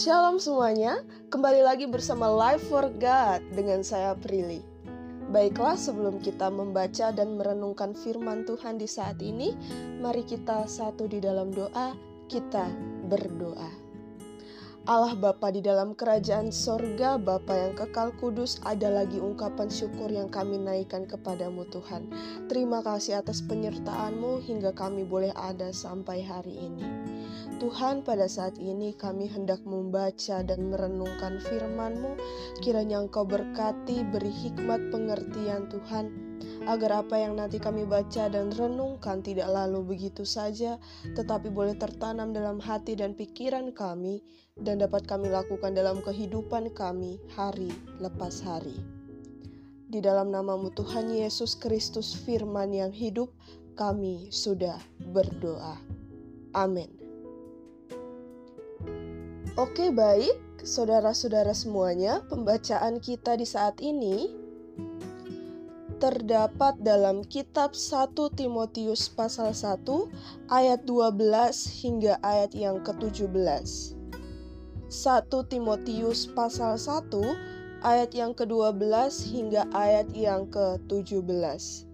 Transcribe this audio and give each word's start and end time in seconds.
Shalom 0.00 0.40
semuanya, 0.40 1.04
kembali 1.28 1.60
lagi 1.60 1.84
bersama 1.84 2.24
Life 2.24 2.72
for 2.72 2.88
God 2.88 3.44
dengan 3.52 3.84
saya 3.84 4.16
Prilly. 4.16 4.64
Baiklah, 5.28 5.76
sebelum 5.76 6.24
kita 6.24 6.48
membaca 6.48 7.12
dan 7.12 7.36
merenungkan 7.36 7.92
firman 7.92 8.48
Tuhan 8.48 8.80
di 8.80 8.88
saat 8.88 9.20
ini, 9.20 9.52
mari 10.00 10.24
kita 10.24 10.64
satu 10.64 11.04
di 11.04 11.20
dalam 11.20 11.52
doa, 11.52 11.92
kita 12.32 12.64
berdoa. 13.12 13.79
Allah 14.88 15.12
Bapa 15.12 15.52
di 15.52 15.60
dalam 15.60 15.92
kerajaan 15.92 16.48
sorga, 16.48 17.20
Bapa 17.20 17.52
yang 17.52 17.76
kekal 17.76 18.16
kudus, 18.16 18.56
ada 18.64 18.88
lagi 18.88 19.20
ungkapan 19.20 19.68
syukur 19.68 20.08
yang 20.08 20.32
kami 20.32 20.56
naikkan 20.56 21.04
kepadamu 21.04 21.68
Tuhan. 21.68 22.08
Terima 22.48 22.80
kasih 22.80 23.20
atas 23.20 23.44
penyertaanmu 23.44 24.40
hingga 24.40 24.72
kami 24.72 25.04
boleh 25.04 25.36
ada 25.36 25.68
sampai 25.76 26.24
hari 26.24 26.64
ini. 26.64 26.88
Tuhan 27.60 28.00
pada 28.00 28.24
saat 28.24 28.56
ini 28.56 28.96
kami 28.96 29.28
hendak 29.28 29.60
membaca 29.68 30.40
dan 30.40 30.72
merenungkan 30.72 31.44
firman-Mu, 31.44 32.16
kiranya 32.64 33.04
Engkau 33.04 33.28
berkati, 33.28 34.00
beri 34.08 34.32
hikmat 34.32 34.88
pengertian 34.88 35.68
Tuhan, 35.68 36.29
agar 36.68 37.04
apa 37.06 37.16
yang 37.16 37.40
nanti 37.40 37.56
kami 37.56 37.88
baca 37.88 38.28
dan 38.28 38.52
renungkan 38.52 39.24
tidak 39.24 39.48
lalu 39.48 39.96
begitu 39.96 40.28
saja, 40.28 40.76
tetapi 41.16 41.48
boleh 41.48 41.78
tertanam 41.78 42.36
dalam 42.36 42.60
hati 42.60 42.96
dan 42.96 43.16
pikiran 43.16 43.72
kami, 43.72 44.20
dan 44.60 44.80
dapat 44.80 45.08
kami 45.08 45.32
lakukan 45.32 45.72
dalam 45.72 46.04
kehidupan 46.04 46.68
kami 46.76 47.16
hari 47.32 47.72
lepas 47.96 48.44
hari. 48.44 48.76
Di 49.90 49.98
dalam 49.98 50.30
namamu 50.30 50.70
Tuhan 50.70 51.10
Yesus 51.10 51.56
Kristus 51.58 52.14
firman 52.14 52.70
yang 52.70 52.92
hidup, 52.92 53.32
kami 53.74 54.28
sudah 54.28 54.78
berdoa. 55.10 55.80
Amin. 56.52 56.92
Oke 59.58 59.90
baik, 59.90 60.36
saudara-saudara 60.62 61.50
semuanya, 61.56 62.22
pembacaan 62.30 63.02
kita 63.02 63.34
di 63.34 63.44
saat 63.48 63.82
ini 63.82 64.39
terdapat 66.00 66.80
dalam 66.80 67.20
kitab 67.28 67.76
1 67.76 68.16
Timotius 68.32 69.12
pasal 69.12 69.52
1 69.52 69.84
ayat 70.48 70.88
12 70.88 71.20
hingga 71.84 72.16
ayat 72.24 72.56
yang 72.56 72.80
ke-17. 72.80 73.30
1 74.88 75.52
Timotius 75.52 76.26
pasal 76.32 76.80
1 76.80 77.84
ayat 77.84 78.10
yang 78.16 78.32
ke-12 78.32 78.80
hingga 79.28 79.68
ayat 79.76 80.08
yang 80.16 80.48
ke-17. 80.48 81.86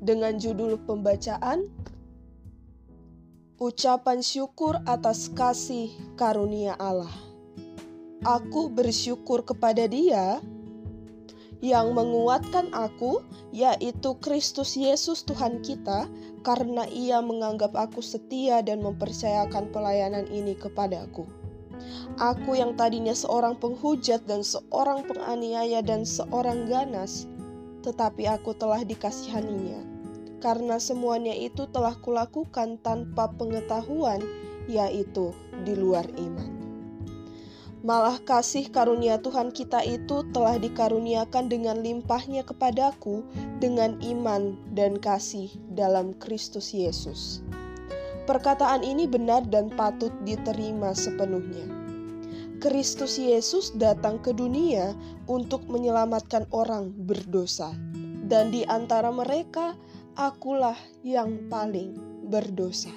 Dengan 0.00 0.38
judul 0.38 0.78
pembacaan 0.86 1.68
Ucapan 3.60 4.24
syukur 4.24 4.80
atas 4.88 5.28
kasih 5.36 5.92
karunia 6.16 6.72
Allah. 6.80 7.12
Aku 8.24 8.72
bersyukur 8.72 9.44
kepada 9.44 9.84
Dia 9.84 10.40
yang 11.60 11.92
menguatkan 11.92 12.72
aku, 12.72 13.20
yaitu 13.52 14.16
Kristus 14.24 14.76
Yesus 14.76 15.24
Tuhan 15.28 15.60
kita, 15.60 16.08
karena 16.40 16.88
Ia 16.88 17.20
menganggap 17.20 17.76
aku 17.76 18.00
setia 18.00 18.64
dan 18.64 18.80
mempercayakan 18.80 19.68
pelayanan 19.68 20.24
ini 20.32 20.56
kepadaku. 20.56 21.28
Aku 22.20 22.56
yang 22.56 22.76
tadinya 22.76 23.16
seorang 23.16 23.56
penghujat 23.56 24.24
dan 24.28 24.44
seorang 24.44 25.04
penganiaya 25.08 25.80
dan 25.80 26.04
seorang 26.04 26.68
ganas, 26.68 27.24
tetapi 27.80 28.28
aku 28.28 28.52
telah 28.56 28.84
dikasihaninya. 28.84 29.84
Karena 30.40 30.80
semuanya 30.80 31.36
itu 31.36 31.68
telah 31.68 31.96
kulakukan 32.00 32.80
tanpa 32.80 33.28
pengetahuan, 33.36 34.20
yaitu 34.68 35.32
di 35.64 35.76
luar 35.76 36.08
iman. 36.16 36.59
Malah 37.80 38.20
kasih 38.28 38.68
karunia 38.68 39.16
Tuhan 39.24 39.56
kita 39.56 39.80
itu 39.80 40.20
telah 40.36 40.60
dikaruniakan 40.60 41.48
dengan 41.48 41.80
limpahnya 41.80 42.44
kepadaku 42.44 43.24
dengan 43.56 43.96
iman 44.04 44.52
dan 44.76 45.00
kasih 45.00 45.48
dalam 45.72 46.12
Kristus 46.20 46.76
Yesus. 46.76 47.40
Perkataan 48.28 48.84
ini 48.84 49.08
benar 49.08 49.48
dan 49.48 49.72
patut 49.72 50.12
diterima 50.28 50.92
sepenuhnya. 50.92 51.64
Kristus 52.60 53.16
Yesus 53.16 53.72
datang 53.72 54.20
ke 54.20 54.36
dunia 54.36 54.92
untuk 55.24 55.64
menyelamatkan 55.64 56.44
orang 56.52 56.92
berdosa, 57.08 57.72
dan 58.28 58.52
di 58.52 58.68
antara 58.68 59.08
mereka 59.08 59.72
akulah 60.20 60.76
yang 61.00 61.48
paling 61.48 61.96
berdosa. 62.28 62.92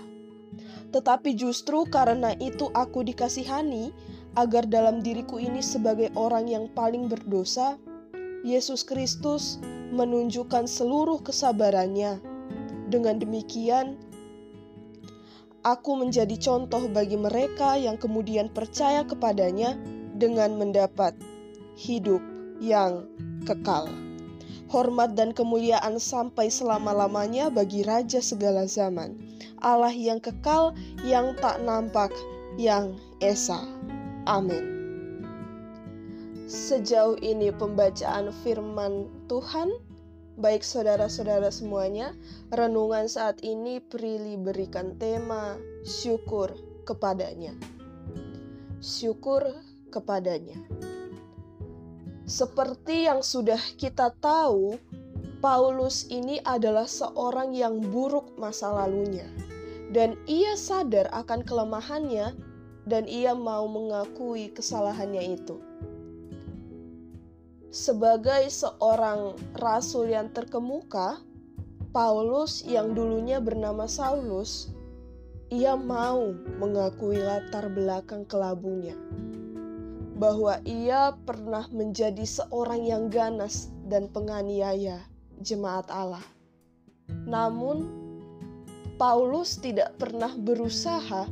Tetapi 0.91 1.33
justru 1.39 1.88
karena 1.88 2.35
itu 2.38 2.67
aku 2.75 3.07
dikasihani, 3.07 3.95
agar 4.33 4.66
dalam 4.66 5.05
diriku 5.05 5.38
ini 5.38 5.61
sebagai 5.61 6.09
orang 6.17 6.49
yang 6.49 6.66
paling 6.73 7.05
berdosa, 7.05 7.77
Yesus 8.44 8.81
Kristus 8.81 9.61
menunjukkan 9.94 10.66
seluruh 10.66 11.21
kesabarannya. 11.21 12.17
Dengan 12.89 13.21
demikian, 13.21 13.97
aku 15.63 15.95
menjadi 15.97 16.35
contoh 16.38 16.89
bagi 16.91 17.16
mereka 17.16 17.79
yang 17.79 17.95
kemudian 17.95 18.51
percaya 18.51 19.05
kepadanya 19.05 19.77
dengan 20.17 20.59
mendapat 20.59 21.15
hidup 21.79 22.21
yang 22.61 23.05
kekal. 23.47 23.89
Hormat 24.69 25.13
dan 25.13 25.38
kemuliaan 25.38 26.01
sampai 26.01 26.50
selama-lamanya 26.50 27.53
bagi 27.53 27.85
Raja 27.85 28.17
segala 28.25 28.65
zaman, 28.65 29.13
Allah 29.61 29.94
yang 29.94 30.17
kekal, 30.17 30.73
yang 31.05 31.38
tak 31.38 31.61
nampak, 31.61 32.09
yang 32.57 32.97
esa. 33.21 33.61
Amin. 34.23 34.63
Sejauh 36.47 37.19
ini 37.19 37.51
pembacaan 37.51 38.31
firman 38.44 39.11
Tuhan, 39.28 39.67
baik 40.39 40.63
saudara-saudara 40.63 41.51
semuanya, 41.51 42.16
renungan 42.56 43.12
saat 43.12 43.44
ini 43.44 43.83
Prilly 43.83 44.39
berikan 44.39 44.95
tema 44.95 45.59
syukur 45.83 46.56
kepadanya. 46.88 47.51
Syukur 48.79 49.44
kepadanya. 49.91 50.59
Seperti 52.23 53.12
yang 53.12 53.19
sudah 53.19 53.59
kita 53.75 54.16
tahu, 54.23 54.79
Paulus 55.44 56.07
ini 56.07 56.39
adalah 56.47 56.88
seorang 56.88 57.51
yang 57.51 57.83
buruk 57.83 58.31
masa 58.39 58.72
lalunya, 58.72 59.28
dan 59.91 60.16
ia 60.31 60.56
sadar 60.56 61.12
akan 61.12 61.44
kelemahannya 61.44 62.52
dan 62.83 63.07
ia 63.07 63.31
mau 63.31 63.63
mengakui 63.67 64.51
kesalahannya 64.51 65.39
itu. 65.39 65.59
Sebagai 67.73 68.53
seorang 68.53 69.33
rasul 69.57 70.13
yang 70.13 70.29
terkemuka, 70.29 71.17
Paulus 71.89 72.61
yang 72.61 72.94
dulunya 72.94 73.41
bernama 73.41 73.89
Saulus, 73.89 74.69
ia 75.49 75.73
mau 75.73 76.33
mengakui 76.61 77.17
latar 77.17 77.69
belakang 77.73 78.29
kelabunya. 78.29 78.94
Bahwa 80.13 80.61
ia 80.61 81.17
pernah 81.25 81.65
menjadi 81.73 82.21
seorang 82.21 82.85
yang 82.85 83.09
ganas 83.09 83.73
dan 83.89 84.05
penganiaya 84.05 85.01
jemaat 85.41 85.89
Allah. 85.89 86.21
Namun, 87.25 87.89
Paulus 89.01 89.57
tidak 89.57 89.97
pernah 89.97 90.29
berusaha 90.38 91.25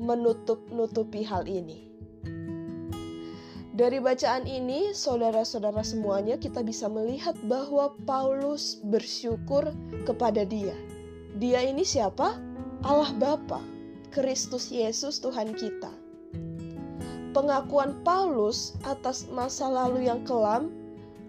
menutup-nutupi 0.00 1.20
hal 1.20 1.44
ini. 1.44 1.86
Dari 3.76 3.96
bacaan 3.96 4.44
ini, 4.44 4.92
saudara-saudara 4.92 5.80
semuanya, 5.80 6.36
kita 6.36 6.60
bisa 6.60 6.88
melihat 6.88 7.36
bahwa 7.48 7.96
Paulus 8.04 8.80
bersyukur 8.88 9.72
kepada 10.04 10.44
Dia. 10.44 10.74
Dia 11.40 11.64
ini 11.64 11.86
siapa? 11.86 12.36
Allah 12.84 13.12
Bapa, 13.16 13.60
Kristus 14.12 14.68
Yesus 14.72 15.20
Tuhan 15.20 15.56
kita. 15.56 15.92
Pengakuan 17.30 18.02
Paulus 18.02 18.74
atas 18.84 19.30
masa 19.30 19.70
lalu 19.70 20.10
yang 20.10 20.26
kelam 20.26 20.74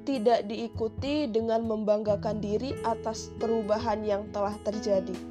tidak 0.03 0.49
diikuti 0.49 1.29
dengan 1.29 1.69
membanggakan 1.69 2.41
diri 2.41 2.73
atas 2.83 3.29
perubahan 3.37 4.01
yang 4.01 4.25
telah 4.33 4.57
terjadi 4.65 5.30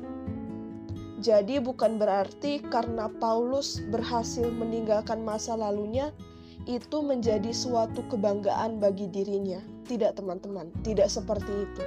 jadi 1.20 1.60
bukan 1.60 2.00
berarti 2.00 2.64
karena 2.72 3.12
Paulus 3.20 3.84
berhasil 3.92 4.48
meninggalkan 4.48 5.20
masa 5.20 5.52
lalunya 5.52 6.16
itu 6.64 7.04
menjadi 7.04 7.52
suatu 7.52 8.00
kebanggaan 8.08 8.80
bagi 8.80 9.04
dirinya. 9.08 9.60
Tidak 9.84 10.16
teman-teman, 10.16 10.72
tidak 10.80 11.12
seperti 11.12 11.52
itu. 11.68 11.84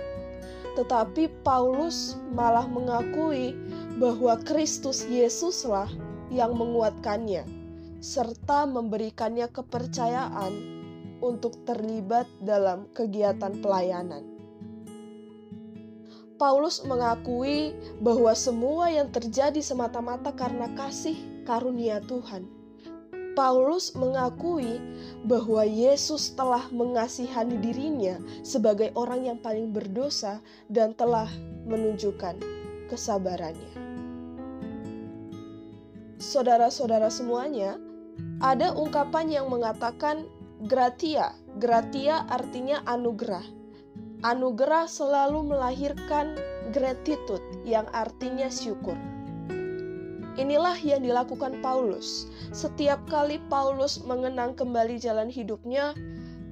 Tetapi 0.78 1.30
Paulus 1.42 2.18
malah 2.34 2.66
mengakui 2.66 3.58
bahwa 3.98 4.38
Kristus 4.46 5.06
Yesuslah 5.06 5.90
yang 6.34 6.58
menguatkannya 6.58 7.46
serta 8.04 8.68
memberikannya 8.68 9.48
kepercayaan 9.50 10.54
untuk 11.24 11.56
terlibat 11.64 12.28
dalam 12.44 12.90
kegiatan 12.92 13.64
pelayanan. 13.64 14.33
Paulus 16.42 16.82
mengakui 16.82 17.78
bahwa 18.02 18.34
semua 18.34 18.90
yang 18.90 19.14
terjadi 19.14 19.62
semata-mata 19.62 20.34
karena 20.34 20.66
kasih 20.74 21.16
karunia 21.46 22.02
Tuhan. 22.04 22.50
Paulus 23.34 23.98
mengakui 23.98 24.78
bahwa 25.26 25.66
Yesus 25.66 26.38
telah 26.38 26.70
mengasihani 26.70 27.58
dirinya 27.58 28.22
sebagai 28.46 28.94
orang 28.94 29.26
yang 29.26 29.40
paling 29.42 29.74
berdosa 29.74 30.38
dan 30.70 30.94
telah 30.94 31.30
menunjukkan 31.66 32.38
kesabarannya. 32.94 33.74
Saudara-saudara 36.22 37.10
semuanya, 37.10 37.82
ada 38.38 38.72
ungkapan 38.78 39.34
yang 39.34 39.50
mengatakan 39.50 40.30
gratia. 40.70 41.34
Gratia 41.58 42.26
artinya 42.30 42.86
anugerah. 42.86 43.63
Anugerah 44.24 44.88
selalu 44.88 45.52
melahirkan 45.52 46.40
gratitude 46.72 47.44
yang 47.68 47.84
artinya 47.92 48.48
syukur. 48.48 48.96
Inilah 50.40 50.80
yang 50.80 51.04
dilakukan 51.04 51.60
Paulus. 51.60 52.32
Setiap 52.56 53.04
kali 53.12 53.44
Paulus 53.52 54.00
mengenang 54.08 54.56
kembali 54.56 54.96
jalan 54.96 55.28
hidupnya, 55.28 55.92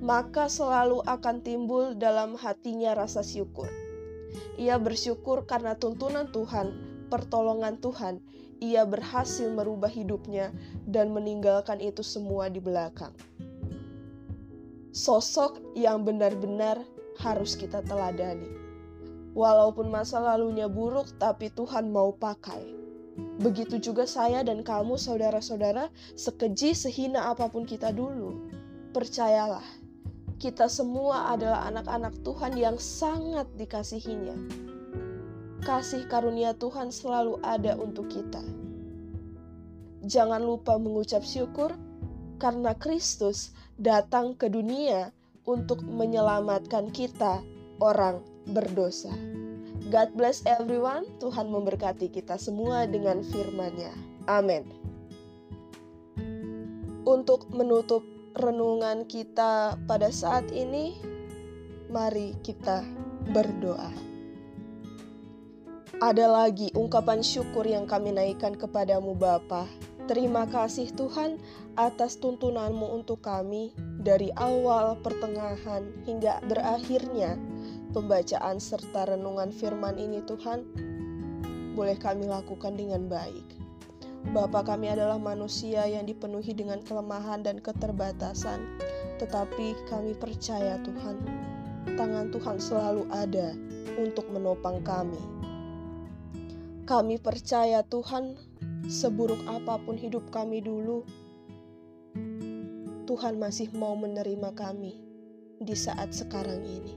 maka 0.03 0.51
selalu 0.51 1.00
akan 1.07 1.39
timbul 1.47 1.95
dalam 1.95 2.35
hatinya 2.35 2.91
rasa 2.91 3.23
syukur. 3.23 3.71
Ia 4.59 4.75
bersyukur 4.75 5.47
karena 5.47 5.71
tuntunan 5.79 6.27
Tuhan, 6.35 6.75
pertolongan 7.07 7.79
Tuhan, 7.79 8.19
ia 8.59 8.83
berhasil 8.83 9.47
merubah 9.47 9.89
hidupnya 9.89 10.51
dan 10.91 11.15
meninggalkan 11.15 11.79
itu 11.79 12.03
semua 12.03 12.51
di 12.51 12.59
belakang. 12.59 13.15
Sosok 14.91 15.71
yang 15.71 16.03
benar-benar 16.03 16.83
harus 17.21 17.53
kita 17.53 17.85
teladani. 17.85 18.50
Walaupun 19.38 19.88
masa 19.88 20.19
lalunya 20.19 20.68
buruk, 20.68 21.07
tapi 21.15 21.47
Tuhan 21.53 21.88
mau 21.94 22.12
pakai 22.12 22.81
Begitu 23.41 23.81
juga 23.81 24.06
saya 24.06 24.45
dan 24.45 24.62
kamu 24.62 24.95
saudara-saudara, 24.95 25.89
sekeji 26.15 26.77
sehina 26.77 27.33
apa 27.33 27.50
pun 27.50 27.65
kita 27.65 27.89
dulu. 27.91 28.38
Percayalah, 28.94 29.65
kita 30.38 30.69
semua 30.69 31.33
adalah 31.33 31.68
anak-anak 31.68 32.21
Tuhan 32.21 32.53
yang 32.56 32.77
sangat 32.77 33.50
dikasihinya. 33.57 34.38
Kasih 35.62 36.06
karunia 36.09 36.57
Tuhan 36.57 36.89
selalu 36.89 37.41
ada 37.45 37.77
untuk 37.77 38.09
kita. 38.09 38.41
Jangan 40.01 40.41
lupa 40.41 40.81
mengucap 40.81 41.21
syukur 41.21 41.77
karena 42.41 42.74
Kristus 42.74 43.53
datang 43.77 44.33
ke 44.33 44.50
dunia 44.50 45.13
untuk 45.45 45.81
menyelamatkan 45.85 46.93
kita, 46.93 47.41
orang 47.81 48.21
berdosa. 48.49 49.11
God 49.91 50.13
bless 50.15 50.45
everyone. 50.47 51.03
Tuhan 51.19 51.49
memberkati 51.49 52.13
kita 52.13 52.38
semua 52.38 52.85
dengan 52.85 53.25
firman-Nya. 53.25 53.91
Amin. 54.29 54.63
Untuk 57.03 57.49
menutup 57.51 58.05
renungan 58.38 59.03
kita 59.09 59.75
pada 59.89 60.13
saat 60.13 60.47
ini, 60.53 60.95
mari 61.91 62.38
kita 62.45 62.85
berdoa. 63.33 63.91
Ada 66.01 66.25
lagi 66.25 66.73
ungkapan 66.73 67.21
syukur 67.21 67.61
yang 67.67 67.85
kami 67.85 68.09
naikkan 68.09 68.57
kepadamu 68.57 69.13
Bapa. 69.13 69.69
Terima 70.09 70.50
kasih 70.50 70.89
Tuhan 70.98 71.38
atas 71.77 72.18
tuntunanmu 72.18 72.89
untuk 72.89 73.21
kami 73.21 73.69
dari 74.01 74.33
awal, 74.33 74.98
pertengahan, 75.06 75.86
hingga 76.09 76.42
berakhirnya 76.50 77.38
pembacaan 77.94 78.57
serta 78.57 79.13
renungan 79.13 79.53
firman 79.53 80.00
ini 80.01 80.25
Tuhan, 80.25 80.65
boleh 81.77 81.95
kami 82.01 82.27
lakukan 82.27 82.75
dengan 82.75 83.06
baik. 83.07 83.45
Bapa 84.33 84.62
kami 84.62 84.89
adalah 84.89 85.18
manusia 85.18 85.86
yang 85.89 86.06
dipenuhi 86.06 86.53
dengan 86.53 86.81
kelemahan 86.86 87.42
dan 87.42 87.57
keterbatasan, 87.57 88.62
tetapi 89.18 89.74
kami 89.89 90.13
percaya 90.13 90.77
Tuhan, 90.86 91.18
tangan 91.98 92.30
Tuhan 92.30 92.57
selalu 92.62 93.09
ada 93.09 93.53
untuk 93.98 94.30
menopang 94.30 94.81
kami. 94.86 95.18
Kami 96.86 97.18
percaya 97.18 97.81
Tuhan, 97.81 98.38
seburuk 98.89 99.41
apa 99.45 99.77
pun 99.81 99.99
hidup 99.99 100.29
kami 100.33 100.63
dulu, 100.63 101.05
Tuhan 103.05 103.37
masih 103.37 103.69
mau 103.75 103.93
menerima 103.93 104.55
kami 104.55 104.97
di 105.61 105.75
saat 105.75 106.15
sekarang 106.15 106.63
ini. 106.63 106.95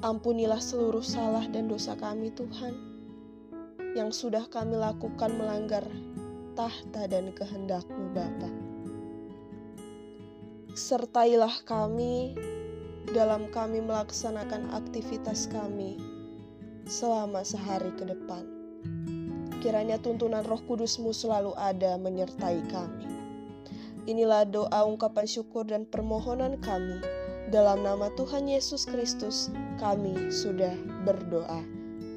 Ampunilah 0.00 0.60
seluruh 0.60 1.04
salah 1.04 1.44
dan 1.48 1.68
dosa 1.68 1.94
kami 1.96 2.32
Tuhan, 2.32 2.74
yang 3.96 4.10
sudah 4.10 4.44
kami 4.48 4.76
lakukan 4.76 5.32
melanggar 5.36 5.84
tahta 6.58 7.08
dan 7.08 7.32
kehendak-Mu 7.32 8.06
Bapa. 8.12 8.50
Sertailah 10.76 11.54
kami 11.64 12.34
dalam 13.10 13.50
kami 13.50 13.82
melaksanakan 13.82 14.70
aktivitas 14.70 15.50
kami 15.50 15.98
selama 16.86 17.42
sehari 17.42 17.90
ke 17.94 18.06
depan. 18.06 18.59
Kiranya 19.60 20.00
tuntunan 20.00 20.40
roh 20.48 20.60
kudusmu 20.64 21.12
selalu 21.12 21.52
ada 21.60 22.00
menyertai 22.00 22.64
kami. 22.72 23.04
Inilah 24.08 24.48
doa 24.48 24.88
ungkapan 24.88 25.28
syukur 25.28 25.68
dan 25.68 25.84
permohonan 25.84 26.56
kami 26.64 27.04
dalam 27.52 27.82
nama 27.84 28.08
Tuhan 28.14 28.46
Yesus 28.46 28.88
Kristus, 28.88 29.52
kami 29.76 30.32
sudah 30.32 30.72
berdoa. 31.04 31.60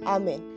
Amin. 0.08 0.53